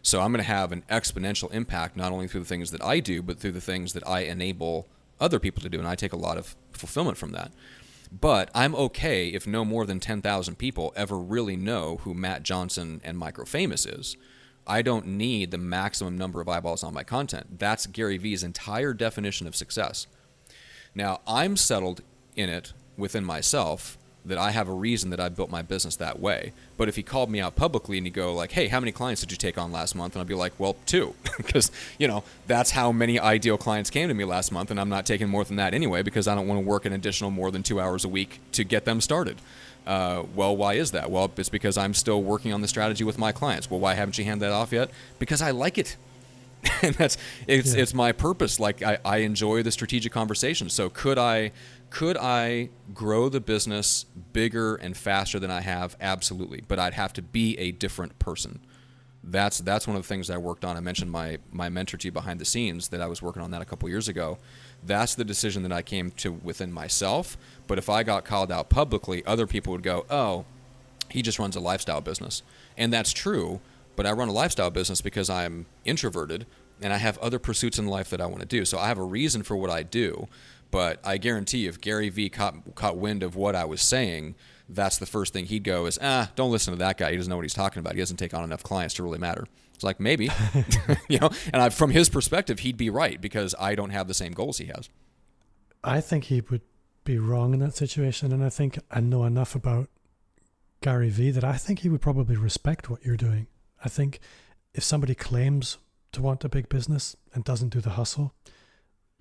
[0.02, 3.00] So I'm going to have an exponential impact not only through the things that I
[3.00, 4.86] do, but through the things that I enable
[5.18, 5.78] other people to do.
[5.78, 7.50] And I take a lot of fulfillment from that.
[8.12, 13.00] But I'm okay if no more than 10,000 people ever really know who Matt Johnson
[13.04, 14.16] and Microfamous is.
[14.66, 17.58] I don't need the maximum number of eyeballs on my content.
[17.58, 20.06] That's Gary Vee's entire definition of success.
[20.94, 22.02] Now, I'm settled
[22.34, 26.18] in it within myself that I have a reason that I built my business that
[26.20, 26.52] way.
[26.76, 29.20] But if he called me out publicly and he go like, "Hey, how many clients
[29.20, 32.24] did you take on last month?" and I'd be like, "Well, two," because you know
[32.46, 35.44] that's how many ideal clients came to me last month, and I'm not taking more
[35.44, 38.04] than that anyway because I don't want to work an additional more than two hours
[38.04, 39.38] a week to get them started.
[39.86, 41.10] Uh, well, why is that?
[41.10, 43.70] Well, it's because I'm still working on the strategy with my clients.
[43.70, 44.90] Well, why haven't you handed that off yet?
[45.20, 45.96] Because I like it.
[46.82, 47.82] and that's it's yeah.
[47.82, 48.58] it's my purpose.
[48.58, 50.68] Like I, I enjoy the strategic conversation.
[50.68, 51.52] So could I
[51.96, 54.04] could I grow the business
[54.34, 55.96] bigger and faster than I have?
[55.98, 56.62] Absolutely.
[56.68, 58.60] But I'd have to be a different person.
[59.24, 60.76] That's that's one of the things I worked on.
[60.76, 63.50] I mentioned my my mentor to you behind the scenes that I was working on
[63.52, 64.36] that a couple years ago.
[64.84, 67.38] That's the decision that I came to within myself.
[67.66, 70.44] But if I got called out publicly, other people would go, "Oh,
[71.10, 72.42] he just runs a lifestyle business,"
[72.76, 73.60] and that's true.
[73.96, 76.44] But I run a lifestyle business because I'm introverted
[76.82, 78.64] and I have other pursuits in life that I want to do.
[78.64, 80.28] So I have a reason for what I do.
[80.76, 84.34] But I guarantee if Gary Vee caught, caught wind of what I was saying,
[84.68, 87.12] that's the first thing he'd go is, ah, don't listen to that guy.
[87.12, 87.94] He doesn't know what he's talking about.
[87.94, 89.46] He doesn't take on enough clients to really matter.
[89.74, 90.28] It's like maybe,
[91.08, 91.30] you know.
[91.50, 94.58] And I, from his perspective, he'd be right because I don't have the same goals
[94.58, 94.90] he has.
[95.82, 96.60] I think he would
[97.04, 99.88] be wrong in that situation, and I think I know enough about
[100.82, 103.46] Gary Vee that I think he would probably respect what you're doing.
[103.82, 104.20] I think
[104.74, 105.78] if somebody claims
[106.12, 108.34] to want a big business and doesn't do the hustle,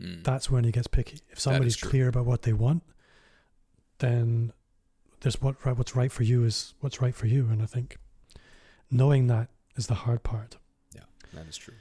[0.02, 0.24] mm.
[0.24, 1.20] that's when he gets picky.
[1.30, 2.84] If somebody's clear about what they want,
[4.00, 4.54] then
[5.22, 7.48] there's what right, what's right for you is what's right for you.
[7.50, 7.98] And I think
[8.92, 10.58] knowing that is the hard part.
[10.94, 11.04] Yeah,
[11.34, 11.76] that is true.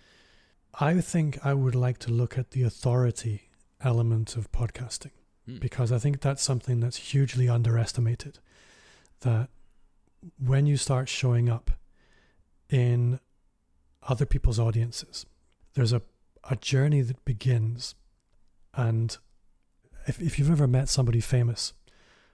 [0.81, 3.51] I think I would like to look at the authority
[3.81, 5.13] element of podcasting
[5.49, 5.61] mm.
[5.61, 8.39] because I think that's something that's hugely underestimated.
[9.21, 9.51] That
[10.39, 11.71] when you start showing up
[12.69, 13.21] in
[14.03, 15.27] other people's audiences.
[15.75, 16.03] There's a,
[16.49, 17.95] a journey that begins.
[18.77, 19.17] And
[20.07, 21.73] if, if you've ever met somebody famous,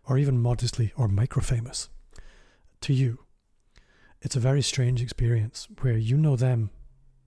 [0.05, 1.89] or even modestly or micro famous,
[2.81, 3.21] to you,
[4.23, 6.71] it's a very strange experience where you know them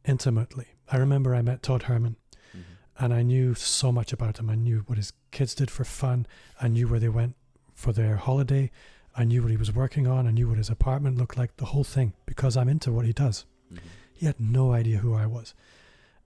[0.05, 0.67] intimately.
[0.91, 2.17] I remember I met Todd Herman
[2.49, 3.03] mm-hmm.
[3.03, 4.49] and I knew so much about him.
[4.49, 6.27] I knew what his kids did for fun,
[6.61, 7.35] I knew where they went
[7.73, 8.69] for their holiday,
[9.15, 11.65] I knew what he was working on, I knew what his apartment looked like, the
[11.65, 13.45] whole thing, because I'm into what he does.
[13.71, 13.87] Mm-hmm.
[14.13, 15.53] He had no idea who I was.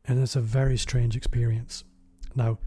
[0.05, 1.83] And it's a very strange experience.
[2.35, 2.59] Now,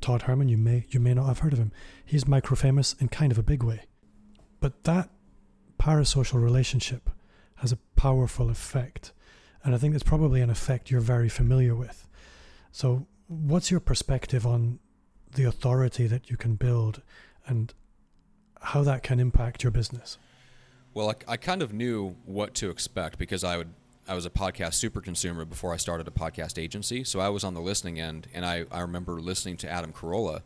[0.00, 1.72] Todd Herman, you may you may not have heard of him.
[2.04, 3.82] He's micro famous in kind of a big way.
[4.60, 5.10] But that
[5.78, 7.10] parasocial relationship
[7.56, 9.12] has a powerful effect.
[9.64, 12.06] And I think it's probably an effect you're very familiar with.
[12.70, 14.78] So what's your perspective on
[15.34, 17.02] the authority that you can build
[17.46, 17.72] and
[18.60, 20.18] how that can impact your business?
[20.94, 23.72] Well, I, I kind of knew what to expect because I would
[24.08, 27.02] I was a podcast super consumer before I started a podcast agency.
[27.02, 30.42] So I was on the listening end, and I, I remember listening to Adam Carolla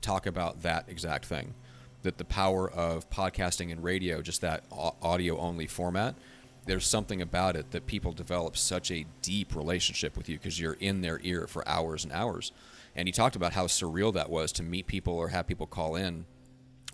[0.00, 1.54] talk about that exact thing
[2.02, 6.14] that the power of podcasting and radio, just that audio only format,
[6.66, 10.74] there's something about it that people develop such a deep relationship with you because you're
[10.74, 12.50] in their ear for hours and hours.
[12.96, 15.94] And he talked about how surreal that was to meet people or have people call
[15.94, 16.26] in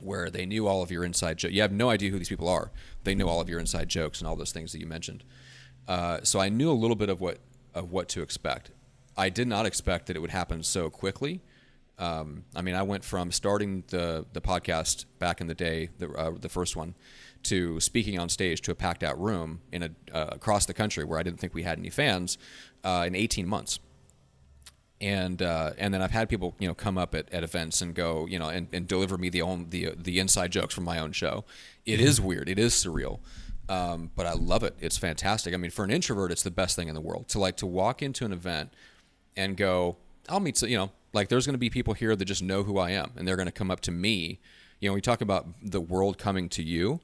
[0.00, 1.54] where they knew all of your inside jokes.
[1.54, 2.70] You have no idea who these people are.
[3.04, 5.24] They know all of your inside jokes and all those things that you mentioned.
[5.88, 7.38] Uh, so I knew a little bit of what
[7.74, 8.70] of what to expect.
[9.16, 11.42] I did not expect that it would happen so quickly.
[11.98, 16.10] Um, I mean, I went from starting the the podcast back in the day, the
[16.10, 16.94] uh, the first one,
[17.44, 21.04] to speaking on stage to a packed out room in a uh, across the country
[21.04, 22.38] where I didn't think we had any fans
[22.84, 23.78] uh, in 18 months.
[25.00, 27.94] And uh, and then I've had people you know come up at, at events and
[27.94, 30.98] go you know and, and deliver me the own the the inside jokes from my
[30.98, 31.44] own show.
[31.84, 32.48] It is weird.
[32.48, 33.18] It is surreal.
[33.72, 34.76] Um, but I love it.
[34.80, 35.54] It's fantastic.
[35.54, 37.66] I mean, for an introvert, it's the best thing in the world to like to
[37.66, 38.70] walk into an event
[39.34, 39.96] and go,
[40.28, 42.76] I'll meet, you know, like there's going to be people here that just know who
[42.76, 44.40] I am and they're going to come up to me.
[44.78, 47.00] You know, we talk about the world coming to you.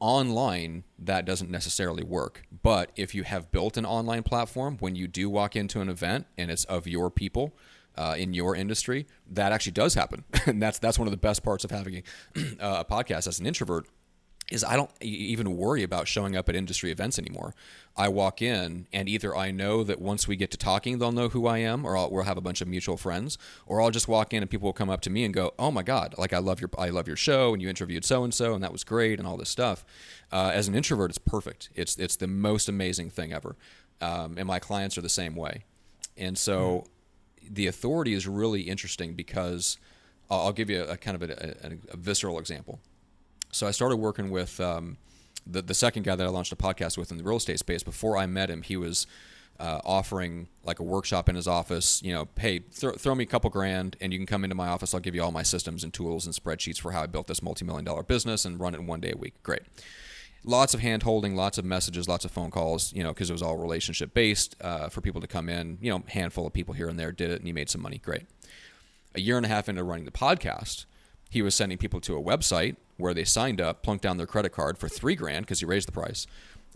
[0.00, 2.48] Online, that doesn't necessarily work.
[2.64, 6.26] But if you have built an online platform, when you do walk into an event
[6.36, 7.54] and it's of your people,
[7.96, 11.42] uh, in your industry, that actually does happen, and that's that's one of the best
[11.42, 12.02] parts of having
[12.36, 13.86] a, a podcast as an introvert
[14.52, 17.54] is I don't even worry about showing up at industry events anymore.
[17.96, 21.28] I walk in, and either I know that once we get to talking, they'll know
[21.28, 24.08] who I am, or I'll, we'll have a bunch of mutual friends, or I'll just
[24.08, 26.32] walk in and people will come up to me and go, "Oh my God, like
[26.32, 28.72] I love your I love your show, and you interviewed so and so, and that
[28.72, 29.84] was great, and all this stuff."
[30.30, 31.70] Uh, as an introvert, it's perfect.
[31.74, 33.56] It's it's the most amazing thing ever,
[34.00, 35.64] um, and my clients are the same way,
[36.16, 36.84] and so
[37.42, 37.54] mm.
[37.54, 39.78] the authority is really interesting because
[40.30, 42.80] I'll, I'll give you a, a kind of a, a, a, visceral example.
[43.52, 44.96] So I started working with um,
[45.46, 47.82] the the second guy that I launched a podcast with in the real estate space.
[47.82, 49.06] Before I met him, he was
[49.60, 52.02] uh, offering like a workshop in his office.
[52.02, 54.68] You know, hey, th- throw me a couple grand, and you can come into my
[54.68, 54.94] office.
[54.94, 57.42] I'll give you all my systems and tools and spreadsheets for how I built this
[57.42, 59.34] multi-million dollar business and run it in one day a week.
[59.42, 59.62] Great.
[60.44, 62.92] Lots of hand holding, lots of messages, lots of phone calls.
[62.94, 65.76] You know, because it was all relationship based uh, for people to come in.
[65.82, 67.98] You know, handful of people here and there did it, and he made some money.
[67.98, 68.22] Great.
[69.14, 70.86] A year and a half into running the podcast,
[71.32, 74.52] he was sending people to a website where they signed up, plunked down their credit
[74.52, 76.26] card for three grand because he raised the price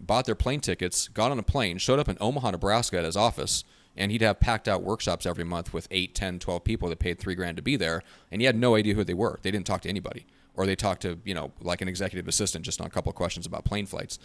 [0.00, 3.16] bought their plane tickets, got on a plane, showed up in Omaha, Nebraska at his
[3.16, 3.64] office,
[3.96, 7.18] and he'd have packed out workshops every month with 8, 10, 12 people that paid
[7.18, 9.38] 3 grand to be there, and he had no idea who they were.
[9.42, 10.26] They didn't talk to anybody.
[10.54, 13.16] Or they talked to, you know, like an executive assistant just on a couple of
[13.16, 14.18] questions about plane flights.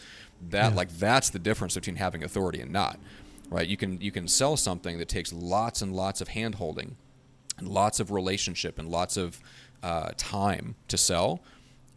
[0.49, 0.77] That yeah.
[0.77, 2.99] like that's the difference between having authority and not.
[3.49, 3.67] Right?
[3.67, 6.95] You can you can sell something that takes lots and lots of hand holding
[7.57, 9.41] and lots of relationship and lots of
[9.83, 11.41] uh, time to sell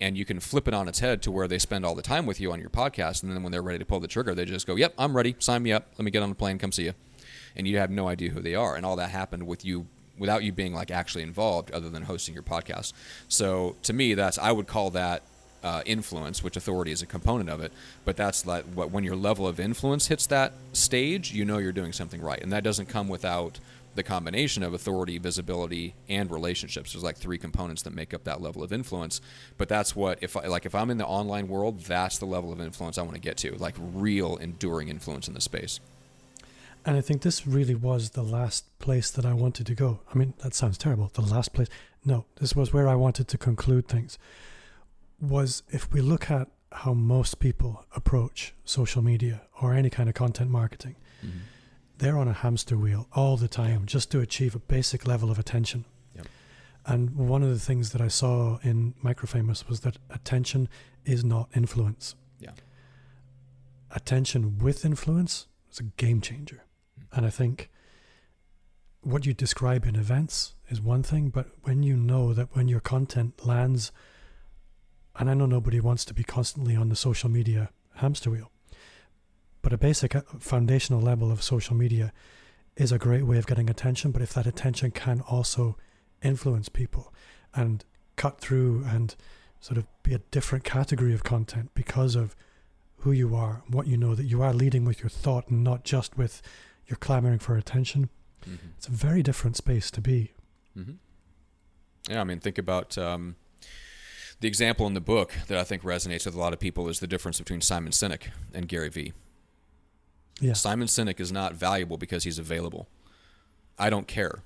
[0.00, 2.26] and you can flip it on its head to where they spend all the time
[2.26, 4.44] with you on your podcast and then when they're ready to pull the trigger they
[4.44, 5.36] just go yep i'm ready.
[5.38, 5.86] Sign me up.
[5.98, 6.58] Let me get on the plane.
[6.58, 6.94] Come see you
[7.56, 8.76] and you have no idea who they are.
[8.76, 9.86] And all that happened with you
[10.18, 12.92] without you being like actually involved other than hosting your podcast.
[13.28, 15.22] So to me that's i would call that
[15.62, 17.72] uh, influence which authority is a component of it.
[18.04, 21.72] But that's like what when your level of influence hits that stage you know you're
[21.72, 22.40] doing something right.
[22.40, 23.58] And that doesn't come without
[23.94, 26.92] the combination of authority, visibility, and relationships.
[26.92, 29.20] There's like three components that make up that level of influence.
[29.56, 32.52] But that's what if I, like if I'm in the online world, that's the level
[32.52, 35.80] of influence I want to get to, like real enduring influence in the space.
[36.86, 40.00] And I think this really was the last place that I wanted to go.
[40.12, 41.10] I mean, that sounds terrible.
[41.14, 41.68] The last place.
[42.04, 44.18] No, this was where I wanted to conclude things.
[45.20, 50.14] Was if we look at how most people approach social media or any kind of
[50.14, 50.96] content marketing.
[51.24, 51.38] Mm-hmm
[52.04, 55.38] they're on a hamster wheel all the time just to achieve a basic level of
[55.38, 55.86] attention.
[56.14, 56.26] Yep.
[56.84, 60.68] And one of the things that I saw in Microfamous was that attention
[61.06, 62.14] is not influence.
[62.38, 62.50] Yeah.
[63.90, 66.64] Attention with influence is a game changer.
[67.00, 67.16] Mm-hmm.
[67.16, 67.70] And I think
[69.00, 72.80] what you describe in events is one thing, but when you know that when your
[72.80, 73.92] content lands,
[75.16, 78.50] and I know nobody wants to be constantly on the social media hamster wheel,
[79.64, 82.12] but a basic uh, foundational level of social media
[82.76, 84.10] is a great way of getting attention.
[84.10, 85.78] But if that attention can also
[86.22, 87.12] influence people
[87.54, 87.82] and
[88.16, 89.16] cut through and
[89.60, 92.36] sort of be a different category of content because of
[92.98, 95.82] who you are, what you know, that you are leading with your thought and not
[95.82, 96.42] just with
[96.86, 98.10] your clamoring for attention,
[98.46, 98.68] mm-hmm.
[98.76, 100.32] it's a very different space to be.
[100.76, 100.92] Mm-hmm.
[102.10, 103.36] Yeah, I mean, think about um,
[104.40, 107.00] the example in the book that I think resonates with a lot of people is
[107.00, 109.14] the difference between Simon Sinek and Gary Vee.
[110.40, 110.54] Yeah.
[110.54, 112.88] Simon Sinek is not valuable because he's available.
[113.78, 114.40] I don't care.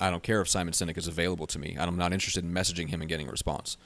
[0.00, 1.76] I don't care if Simon Sinek is available to me.
[1.78, 3.76] I'm not interested in messaging him and getting a response.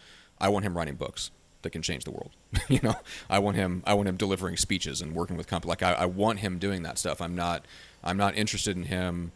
[0.41, 1.31] I want him writing books
[1.63, 2.31] that can change the world.
[2.69, 2.95] you know,
[3.29, 3.83] I want him.
[3.85, 5.69] I want him delivering speeches and working with companies.
[5.69, 7.21] Like I, I want him doing that stuff.
[7.21, 7.65] I'm not.
[8.03, 9.33] I'm not interested in him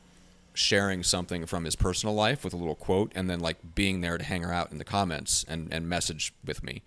[0.54, 4.18] sharing something from his personal life with a little quote and then like being there
[4.18, 6.82] to hang her out in the comments and and message with me.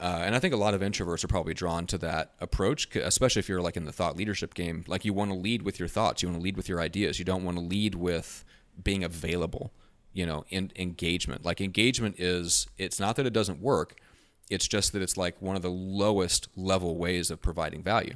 [0.00, 3.40] Uh, and I think a lot of introverts are probably drawn to that approach, especially
[3.40, 4.84] if you're like in the thought leadership game.
[4.86, 7.18] Like you want to lead with your thoughts, you want to lead with your ideas.
[7.18, 8.44] You don't want to lead with
[8.82, 9.72] being available.
[10.14, 11.44] You know, in engagement.
[11.44, 14.00] Like engagement is, it's not that it doesn't work.
[14.50, 18.14] It's just that it's like one of the lowest level ways of providing value.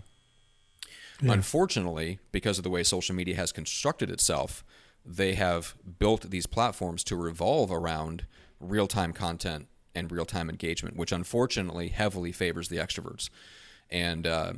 [1.20, 1.32] Yeah.
[1.32, 4.64] Unfortunately, because of the way social media has constructed itself,
[5.04, 8.26] they have built these platforms to revolve around
[8.58, 13.28] real time content and real time engagement, which unfortunately heavily favors the extroverts.
[13.90, 14.52] And uh,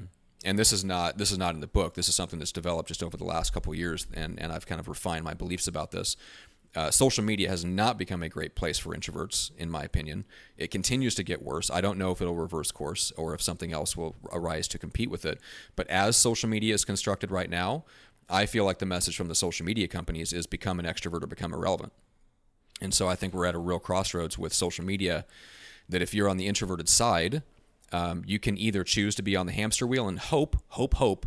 [0.45, 1.95] and this is not this is not in the book.
[1.95, 4.81] This is something that's developed just over the last couple years, and and I've kind
[4.81, 6.17] of refined my beliefs about this.
[6.77, 10.25] Uh, social media has not become a great place for introverts, in my opinion.
[10.57, 11.71] It continues to get worse.
[11.71, 15.09] I don't know if it'll reverse course or if something else will arise to compete
[15.09, 15.41] with it.
[15.77, 17.85] But as social media is constructed right now,
[18.29, 21.29] I feel like the message from the social media companies is become an extrovert or
[21.29, 21.93] become irrelevant.
[22.81, 25.25] And so I think we're at a real crossroads with social media
[25.89, 27.43] that if you're on the introverted side,
[27.93, 31.27] um, you can either choose to be on the hamster wheel and hope, hope, hope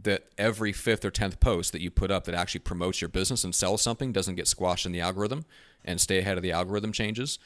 [0.00, 3.44] that every fifth or tenth post that you put up that actually promotes your business
[3.44, 5.44] and sells something doesn't get squashed in the algorithm
[5.84, 7.38] and stay ahead of the algorithm changes,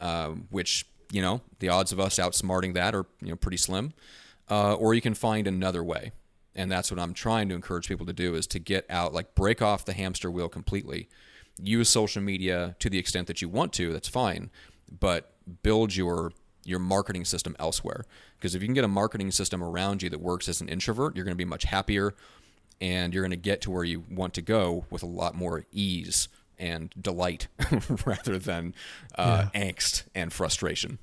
[0.00, 3.92] um, which you know the odds of us outsmarting that are you know pretty slim.
[4.50, 6.12] Uh, or you can find another way,
[6.54, 9.34] and that's what I'm trying to encourage people to do is to get out, like
[9.34, 11.08] break off the hamster wheel completely
[11.62, 14.50] use social media to the extent that you want to, that's fine,
[15.00, 15.32] but
[15.62, 16.32] build your
[16.66, 18.04] your marketing system elsewhere.
[18.38, 21.14] Because if you can get a marketing system around you that works as an introvert,
[21.14, 22.14] you're going to be much happier
[22.80, 25.66] and you're going to get to where you want to go with a lot more
[25.72, 26.28] ease
[26.58, 27.48] and delight
[28.06, 28.74] rather than
[29.16, 30.98] uh, angst and frustration.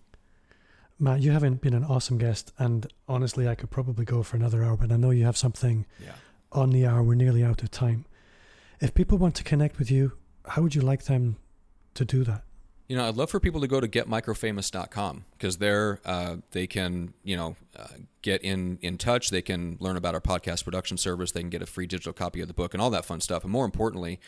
[0.99, 4.63] Matt, you haven't been an awesome guest, and honestly, I could probably go for another
[4.63, 6.13] hour, but I know you have something Yeah.
[6.51, 7.01] on the hour.
[7.03, 8.05] We're nearly out of time.
[8.79, 10.13] If people want to connect with you,
[10.47, 11.37] how would you like them
[11.93, 12.43] to do that?
[12.87, 17.13] You know, I'd love for people to go to getmicrofamous.com because there uh, they can,
[17.23, 17.87] you know, uh,
[18.21, 19.29] get in in touch.
[19.29, 21.31] They can learn about our podcast production service.
[21.31, 23.43] They can get a free digital copy of the book and all that fun stuff.
[23.43, 24.19] And more importantly,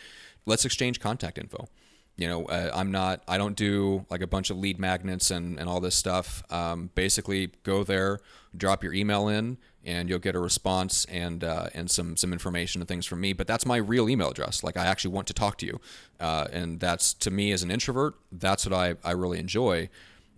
[0.46, 1.68] let's exchange contact info.
[2.16, 5.58] You know, uh, I'm not, I don't do like a bunch of lead magnets and,
[5.58, 6.44] and all this stuff.
[6.50, 8.20] Um, basically, go there,
[8.56, 12.80] drop your email in, and you'll get a response and uh, and some some information
[12.80, 13.32] and things from me.
[13.32, 14.62] But that's my real email address.
[14.62, 15.80] Like I actually want to talk to you,
[16.20, 18.14] uh, and that's to me as an introvert.
[18.32, 19.88] That's what I I really enjoy.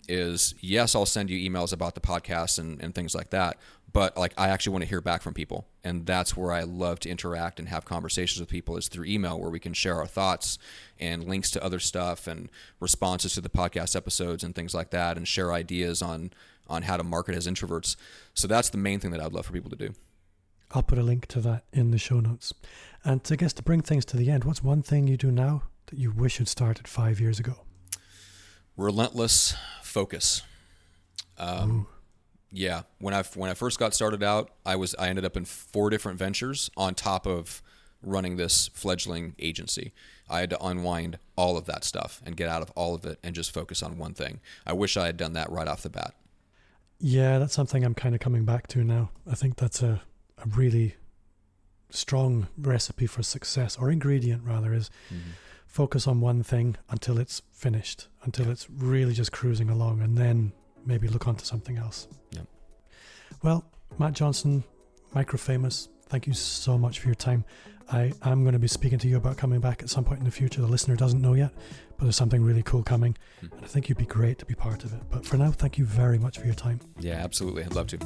[0.09, 3.59] Is yes, I'll send you emails about the podcast and, and things like that.
[3.97, 7.01] But like I actually want to hear back from people, and that's where I love
[7.01, 10.07] to interact and have conversations with people is through email, where we can share our
[10.07, 10.59] thoughts
[11.01, 15.17] and links to other stuff and responses to the podcast episodes and things like that,
[15.17, 16.35] and share ideas on
[16.69, 17.97] on how to market as introverts.
[18.35, 19.95] So that's the main thing that I'd love for people to do.
[20.73, 22.53] I'll put a link to that in the show notes.
[23.03, 25.63] And I guess to bring things to the end, what's one thing you do now
[25.87, 27.61] that you wish had started five years ago?
[28.77, 30.43] Relentless focus.
[31.39, 31.87] Um,
[32.57, 35.45] yeah, when I when I first got started out, I was I ended up in
[35.45, 37.63] four different ventures on top of
[38.03, 39.93] running this fledgling agency.
[40.29, 43.19] I had to unwind all of that stuff and get out of all of it
[43.23, 44.41] and just focus on one thing.
[44.67, 46.15] I wish I had done that right off the bat.
[46.99, 49.11] Yeah, that's something I'm kind of coming back to now.
[49.31, 50.01] I think that's a,
[50.39, 50.97] a really
[51.91, 55.33] strong recipe for success, or ingredient rather, is mm-hmm.
[55.67, 60.53] focus on one thing until it's finished, until it's really just cruising along, and then
[60.87, 62.09] maybe look onto something else.
[62.31, 62.43] Yeah.
[63.43, 63.65] Well,
[63.99, 64.65] Matt Johnson,
[65.15, 67.45] micro famous, thank you so much for your time.
[67.93, 70.25] I am going to be speaking to you about coming back at some point in
[70.25, 70.61] the future.
[70.61, 71.53] The listener doesn't know yet,
[71.97, 73.47] but there's something really cool coming, Hmm.
[73.53, 75.01] and I think you'd be great to be part of it.
[75.11, 76.81] But for now, thank you very much for your time.
[76.99, 77.63] Yeah, absolutely.
[77.65, 77.99] I'd love to.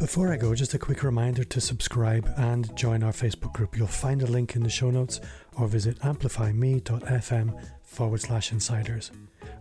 [0.00, 3.76] Before I go, just a quick reminder to subscribe and join our Facebook group.
[3.76, 5.20] You'll find a link in the show notes
[5.56, 9.10] or visit amplifyme.fm forward slash insiders.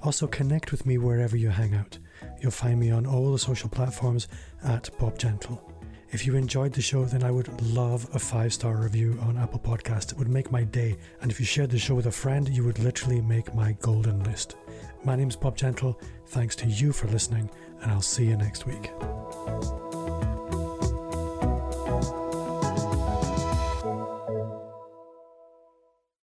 [0.03, 1.97] Also, connect with me wherever you hang out.
[2.41, 4.27] You'll find me on all the social platforms
[4.63, 5.61] at Bob Gentle.
[6.11, 9.59] If you enjoyed the show, then I would love a five star review on Apple
[9.59, 10.13] Podcast.
[10.13, 10.95] It would make my day.
[11.21, 14.23] And if you shared the show with a friend, you would literally make my golden
[14.23, 14.55] list.
[15.03, 15.99] My name's Bob Gentle.
[16.27, 17.49] Thanks to you for listening,
[17.81, 18.89] and I'll see you next week.